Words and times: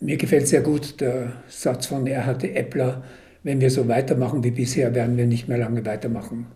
Mir 0.00 0.16
gefällt 0.16 0.48
sehr 0.48 0.60
gut 0.60 1.00
der 1.00 1.32
Satz 1.48 1.86
von 1.86 2.06
Erhard 2.06 2.44
Eppler, 2.44 3.04
wenn 3.42 3.60
wir 3.60 3.70
so 3.70 3.88
weitermachen 3.88 4.42
wie 4.42 4.50
bisher, 4.50 4.94
werden 4.94 5.16
wir 5.16 5.26
nicht 5.26 5.48
mehr 5.48 5.58
lange 5.58 5.84
weitermachen. 5.84 6.46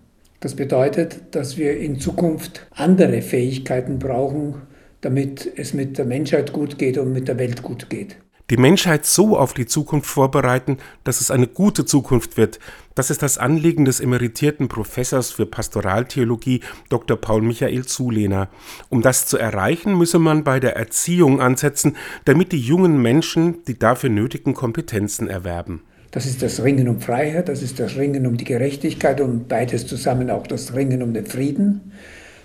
Das 0.40 0.54
bedeutet, 0.54 1.20
dass 1.32 1.56
wir 1.56 1.78
in 1.78 1.98
Zukunft 1.98 2.66
andere 2.70 3.22
Fähigkeiten 3.22 3.98
brauchen, 3.98 4.62
damit 5.00 5.50
es 5.56 5.74
mit 5.74 5.98
der 5.98 6.04
Menschheit 6.04 6.52
gut 6.52 6.78
geht 6.78 6.98
und 6.98 7.12
mit 7.12 7.28
der 7.28 7.38
Welt 7.38 7.62
gut 7.62 7.90
geht 7.90 8.16
die 8.50 8.56
Menschheit 8.56 9.04
so 9.04 9.36
auf 9.36 9.52
die 9.52 9.66
Zukunft 9.66 10.08
vorbereiten, 10.08 10.78
dass 11.04 11.20
es 11.20 11.30
eine 11.30 11.46
gute 11.46 11.84
Zukunft 11.84 12.36
wird. 12.36 12.58
Das 12.94 13.10
ist 13.10 13.22
das 13.22 13.38
Anliegen 13.38 13.84
des 13.84 14.00
emeritierten 14.00 14.68
Professors 14.68 15.30
für 15.30 15.46
Pastoraltheologie 15.46 16.60
Dr. 16.88 17.16
Paul 17.16 17.42
Michael 17.42 17.84
Zulehner. 17.84 18.48
Um 18.88 19.02
das 19.02 19.26
zu 19.26 19.36
erreichen, 19.36 19.96
müsse 19.96 20.18
man 20.18 20.44
bei 20.44 20.60
der 20.60 20.76
Erziehung 20.76 21.40
ansetzen, 21.40 21.96
damit 22.24 22.52
die 22.52 22.60
jungen 22.60 23.00
Menschen 23.02 23.62
die 23.66 23.78
dafür 23.78 24.10
nötigen 24.10 24.54
Kompetenzen 24.54 25.28
erwerben. 25.28 25.82
Das 26.10 26.24
ist 26.24 26.40
das 26.40 26.64
Ringen 26.64 26.88
um 26.88 27.00
Freiheit, 27.02 27.50
das 27.50 27.62
ist 27.62 27.78
das 27.78 27.96
Ringen 27.96 28.26
um 28.26 28.38
die 28.38 28.44
Gerechtigkeit 28.44 29.20
und 29.20 29.46
beides 29.46 29.86
zusammen 29.86 30.30
auch 30.30 30.46
das 30.46 30.74
Ringen 30.74 31.02
um 31.02 31.12
den 31.12 31.26
Frieden. 31.26 31.92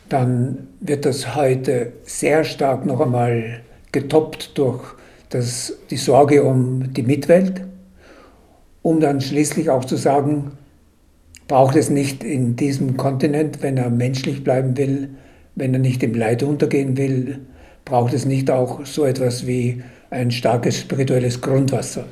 Dann 0.09 0.67
wird 0.81 1.05
das 1.05 1.33
heute 1.33 1.93
sehr 2.03 2.43
stark 2.43 2.85
noch 2.85 2.99
einmal 2.99 3.61
getoppt 3.93 4.57
durch 4.57 4.83
das, 5.33 5.73
die 5.89 5.97
Sorge 5.97 6.43
um 6.43 6.93
die 6.93 7.03
Mitwelt, 7.03 7.61
um 8.81 8.99
dann 8.99 9.19
schließlich 9.19 9.69
auch 9.69 9.85
zu 9.85 9.95
sagen, 9.95 10.51
braucht 11.47 11.75
es 11.75 11.89
nicht 11.89 12.23
in 12.23 12.55
diesem 12.55 12.97
Kontinent, 12.97 13.63
wenn 13.63 13.77
er 13.77 13.89
menschlich 13.89 14.43
bleiben 14.43 14.77
will, 14.77 15.09
wenn 15.55 15.73
er 15.73 15.79
nicht 15.79 16.03
im 16.03 16.13
Leid 16.13 16.43
untergehen 16.43 16.97
will, 16.97 17.39
braucht 17.85 18.13
es 18.13 18.25
nicht 18.25 18.49
auch 18.51 18.85
so 18.85 19.05
etwas 19.05 19.47
wie 19.47 19.83
ein 20.09 20.31
starkes 20.31 20.79
spirituelles 20.79 21.41
Grundwasser. 21.41 22.05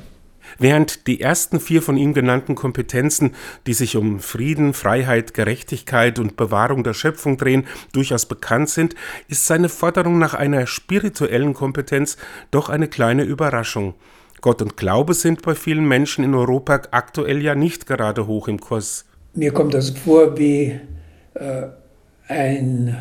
Während 0.58 1.06
die 1.06 1.20
ersten 1.20 1.60
vier 1.60 1.82
von 1.82 1.96
ihm 1.96 2.14
genannten 2.14 2.54
Kompetenzen, 2.54 3.34
die 3.66 3.74
sich 3.74 3.96
um 3.96 4.20
Frieden, 4.20 4.74
Freiheit, 4.74 5.34
Gerechtigkeit 5.34 6.18
und 6.18 6.36
Bewahrung 6.36 6.84
der 6.84 6.94
Schöpfung 6.94 7.36
drehen, 7.36 7.66
durchaus 7.92 8.26
bekannt 8.26 8.70
sind, 8.70 8.94
ist 9.28 9.46
seine 9.46 9.68
Forderung 9.68 10.18
nach 10.18 10.34
einer 10.34 10.66
spirituellen 10.66 11.54
Kompetenz 11.54 12.16
doch 12.50 12.68
eine 12.68 12.88
kleine 12.88 13.24
Überraschung. 13.24 13.94
Gott 14.40 14.60
und 14.60 14.76
Glaube 14.76 15.14
sind 15.14 15.42
bei 15.42 15.54
vielen 15.54 15.86
Menschen 15.86 16.24
in 16.24 16.34
Europa 16.34 16.82
aktuell 16.90 17.40
ja 17.42 17.54
nicht 17.54 17.86
gerade 17.86 18.26
hoch 18.26 18.48
im 18.48 18.60
Kurs. 18.60 19.04
Mir 19.34 19.52
kommt 19.52 19.72
das 19.72 19.90
vor 19.90 20.36
wie 20.36 20.80
äh, 21.34 21.68
ein 22.28 22.96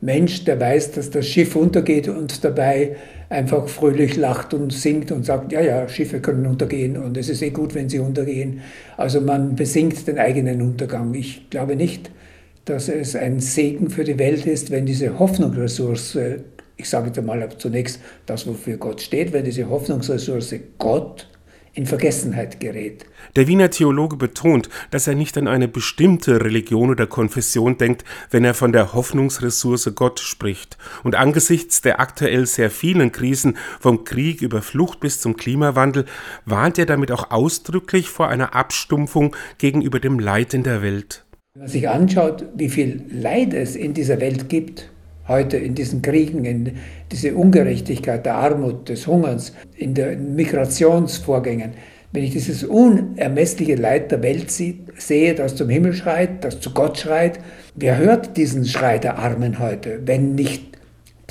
Mensch, 0.00 0.44
der 0.44 0.58
weiß, 0.58 0.92
dass 0.92 1.10
das 1.10 1.26
Schiff 1.26 1.56
untergeht 1.56 2.08
und 2.08 2.42
dabei 2.42 2.96
einfach 3.28 3.68
fröhlich 3.68 4.16
lacht 4.16 4.54
und 4.54 4.72
singt 4.72 5.12
und 5.12 5.24
sagt, 5.24 5.52
ja, 5.52 5.60
ja, 5.60 5.88
Schiffe 5.88 6.20
können 6.20 6.46
untergehen 6.46 6.96
und 6.96 7.16
es 7.16 7.28
ist 7.28 7.42
eh 7.42 7.50
gut, 7.50 7.74
wenn 7.74 7.88
sie 7.88 7.98
untergehen. 7.98 8.60
Also 8.96 9.20
man 9.20 9.56
besingt 9.56 10.06
den 10.06 10.18
eigenen 10.18 10.62
Untergang. 10.62 11.14
Ich 11.14 11.48
glaube 11.50 11.76
nicht, 11.76 12.10
dass 12.64 12.88
es 12.88 13.14
ein 13.14 13.40
Segen 13.40 13.90
für 13.90 14.04
die 14.04 14.18
Welt 14.18 14.46
ist, 14.46 14.70
wenn 14.70 14.86
diese 14.86 15.18
Hoffnungsressource, 15.18 16.18
ich 16.76 16.88
sage 16.88 17.08
jetzt 17.08 17.18
einmal 17.18 17.46
zunächst 17.58 18.00
das, 18.26 18.46
wofür 18.46 18.78
Gott 18.78 19.00
steht, 19.00 19.32
wenn 19.32 19.44
diese 19.44 19.68
Hoffnungsressource 19.68 20.54
Gott 20.78 21.28
in 21.72 21.86
Vergessenheit 21.86 22.60
gerät. 22.60 23.06
Der 23.36 23.46
Wiener 23.46 23.70
Theologe 23.70 24.16
betont, 24.16 24.68
dass 24.90 25.06
er 25.06 25.14
nicht 25.14 25.38
an 25.38 25.46
eine 25.46 25.68
bestimmte 25.68 26.44
Religion 26.44 26.90
oder 26.90 27.06
Konfession 27.06 27.78
denkt, 27.78 28.04
wenn 28.30 28.44
er 28.44 28.54
von 28.54 28.72
der 28.72 28.92
Hoffnungsressource 28.92 29.92
Gott 29.94 30.20
spricht. 30.20 30.78
Und 31.04 31.14
angesichts 31.14 31.80
der 31.80 32.00
aktuell 32.00 32.46
sehr 32.46 32.70
vielen 32.70 33.12
Krisen, 33.12 33.56
vom 33.78 34.04
Krieg 34.04 34.42
über 34.42 34.62
Flucht 34.62 35.00
bis 35.00 35.20
zum 35.20 35.36
Klimawandel, 35.36 36.06
warnt 36.44 36.78
er 36.78 36.86
damit 36.86 37.12
auch 37.12 37.30
ausdrücklich 37.30 38.08
vor 38.08 38.28
einer 38.28 38.54
Abstumpfung 38.54 39.36
gegenüber 39.58 40.00
dem 40.00 40.18
Leid 40.18 40.54
in 40.54 40.62
der 40.62 40.82
Welt. 40.82 41.24
Wenn 41.54 41.62
man 41.62 41.70
sich 41.70 41.88
anschaut, 41.88 42.44
wie 42.54 42.68
viel 42.68 43.04
Leid 43.10 43.54
es 43.54 43.76
in 43.76 43.94
dieser 43.94 44.20
Welt 44.20 44.48
gibt, 44.48 44.90
heute 45.30 45.56
in 45.56 45.74
diesen 45.74 46.02
Kriegen, 46.02 46.44
in 46.44 46.72
diese 47.10 47.34
Ungerechtigkeit 47.34 48.26
der 48.26 48.34
Armut, 48.34 48.88
des 48.88 49.06
Hungerns, 49.06 49.54
in 49.76 49.94
den 49.94 50.34
Migrationsvorgängen, 50.34 51.72
wenn 52.12 52.24
ich 52.24 52.32
dieses 52.32 52.64
unermessliche 52.64 53.76
Leid 53.76 54.10
der 54.10 54.22
Welt 54.22 54.50
sehe, 54.50 55.34
das 55.34 55.54
zum 55.54 55.68
Himmel 55.68 55.94
schreit, 55.94 56.44
das 56.44 56.60
zu 56.60 56.74
Gott 56.74 56.98
schreit, 56.98 57.38
wer 57.76 57.96
hört 57.96 58.36
diesen 58.36 58.64
Schrei 58.64 58.98
der 58.98 59.18
Armen 59.18 59.60
heute, 59.60 60.00
wenn 60.04 60.34
nicht 60.34 60.79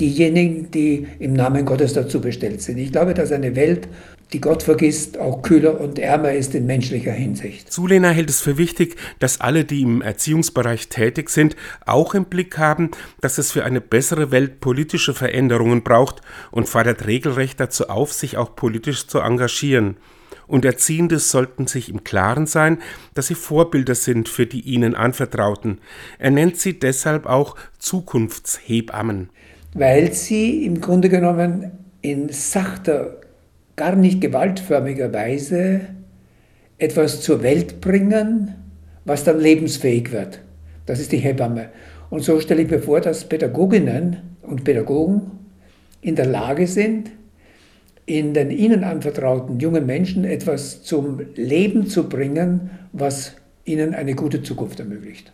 diejenigen, 0.00 0.70
die 0.70 1.06
im 1.18 1.34
Namen 1.34 1.64
Gottes 1.64 1.92
dazu 1.92 2.20
bestellt 2.20 2.62
sind? 2.62 2.78
Ich 2.78 2.92
glaube, 2.92 3.14
dass 3.14 3.32
eine 3.32 3.54
Welt 3.54 3.88
die 4.32 4.40
Gott 4.40 4.62
vergisst, 4.62 5.18
auch 5.18 5.42
kühler 5.42 5.80
und 5.80 5.98
ärmer 5.98 6.32
ist 6.32 6.54
in 6.54 6.66
menschlicher 6.66 7.12
Hinsicht. 7.12 7.72
Zulehner 7.72 8.10
hält 8.10 8.30
es 8.30 8.40
für 8.40 8.58
wichtig, 8.58 8.96
dass 9.18 9.40
alle, 9.40 9.64
die 9.64 9.82
im 9.82 10.02
Erziehungsbereich 10.02 10.88
tätig 10.88 11.30
sind, 11.30 11.56
auch 11.84 12.14
im 12.14 12.26
Blick 12.26 12.56
haben, 12.56 12.90
dass 13.20 13.38
es 13.38 13.50
für 13.50 13.64
eine 13.64 13.80
bessere 13.80 14.30
Welt 14.30 14.60
politische 14.60 15.14
Veränderungen 15.14 15.82
braucht 15.82 16.20
und 16.52 16.68
fordert 16.68 17.06
regelrecht 17.06 17.58
dazu 17.58 17.88
auf, 17.88 18.12
sich 18.12 18.36
auch 18.36 18.54
politisch 18.54 19.06
zu 19.08 19.18
engagieren. 19.18 19.96
Und 20.46 20.64
Erziehende 20.64 21.20
sollten 21.20 21.68
sich 21.68 21.88
im 21.88 22.02
Klaren 22.02 22.46
sein, 22.46 22.78
dass 23.14 23.28
sie 23.28 23.36
Vorbilder 23.36 23.94
sind 23.94 24.28
für 24.28 24.46
die 24.46 24.60
ihnen 24.60 24.96
Anvertrauten. 24.96 25.80
Er 26.18 26.32
nennt 26.32 26.56
sie 26.56 26.78
deshalb 26.78 27.26
auch 27.26 27.54
Zukunftshebammen. 27.78 29.30
Weil 29.74 30.12
sie 30.12 30.64
im 30.64 30.80
Grunde 30.80 31.08
genommen 31.08 31.70
in 32.02 32.28
sachter 32.30 33.20
gar 33.76 33.96
nicht 33.96 34.20
gewaltförmiger 34.20 35.12
Weise 35.12 35.80
etwas 36.78 37.20
zur 37.20 37.42
Welt 37.42 37.80
bringen, 37.80 38.54
was 39.04 39.24
dann 39.24 39.38
lebensfähig 39.38 40.12
wird. 40.12 40.40
Das 40.86 41.00
ist 41.00 41.12
die 41.12 41.18
Hebamme. 41.18 41.68
Und 42.10 42.24
so 42.24 42.40
stelle 42.40 42.62
ich 42.62 42.70
mir 42.70 42.80
vor, 42.80 43.00
dass 43.00 43.24
Pädagoginnen 43.24 44.16
und 44.42 44.64
Pädagogen 44.64 45.30
in 46.00 46.16
der 46.16 46.26
Lage 46.26 46.66
sind, 46.66 47.10
in 48.06 48.34
den 48.34 48.50
ihnen 48.50 48.82
anvertrauten 48.82 49.60
jungen 49.60 49.86
Menschen 49.86 50.24
etwas 50.24 50.82
zum 50.82 51.20
Leben 51.36 51.86
zu 51.86 52.08
bringen, 52.08 52.70
was 52.92 53.36
ihnen 53.64 53.94
eine 53.94 54.14
gute 54.14 54.42
Zukunft 54.42 54.80
ermöglicht. 54.80 55.28